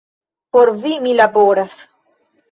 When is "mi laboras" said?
1.03-1.75